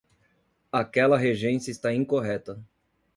Aquela 0.71 1.15
regência 1.15 1.69
está 1.69 1.93
incorreta 1.93 2.59